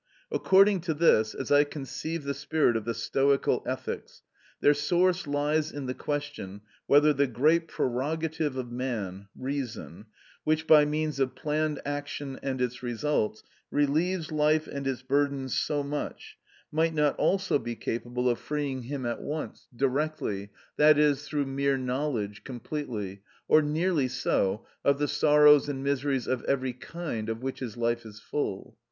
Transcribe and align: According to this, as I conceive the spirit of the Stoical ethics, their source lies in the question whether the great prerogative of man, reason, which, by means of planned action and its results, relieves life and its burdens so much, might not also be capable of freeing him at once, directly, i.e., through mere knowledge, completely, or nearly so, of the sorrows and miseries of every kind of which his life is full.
According 0.31 0.81
to 0.81 0.95
this, 0.95 1.35
as 1.35 1.51
I 1.51 1.63
conceive 1.63 2.23
the 2.23 2.33
spirit 2.33 2.75
of 2.75 2.85
the 2.85 2.95
Stoical 2.95 3.61
ethics, 3.67 4.23
their 4.59 4.73
source 4.73 5.27
lies 5.27 5.71
in 5.71 5.85
the 5.85 5.93
question 5.93 6.61
whether 6.87 7.13
the 7.13 7.27
great 7.27 7.67
prerogative 7.67 8.57
of 8.57 8.71
man, 8.71 9.27
reason, 9.37 10.07
which, 10.43 10.65
by 10.65 10.85
means 10.85 11.19
of 11.19 11.35
planned 11.35 11.79
action 11.85 12.39
and 12.41 12.63
its 12.63 12.81
results, 12.81 13.43
relieves 13.69 14.31
life 14.31 14.65
and 14.65 14.87
its 14.87 15.03
burdens 15.03 15.55
so 15.55 15.83
much, 15.83 16.35
might 16.71 16.95
not 16.95 17.15
also 17.17 17.59
be 17.59 17.75
capable 17.75 18.27
of 18.27 18.39
freeing 18.39 18.81
him 18.81 19.05
at 19.05 19.21
once, 19.21 19.67
directly, 19.75 20.49
i.e., 20.79 21.13
through 21.13 21.45
mere 21.45 21.77
knowledge, 21.77 22.43
completely, 22.43 23.21
or 23.47 23.61
nearly 23.61 24.07
so, 24.07 24.65
of 24.83 24.97
the 24.97 25.07
sorrows 25.07 25.69
and 25.69 25.83
miseries 25.83 26.25
of 26.25 26.41
every 26.45 26.73
kind 26.73 27.29
of 27.29 27.43
which 27.43 27.59
his 27.59 27.77
life 27.77 28.03
is 28.03 28.19
full. 28.19 28.75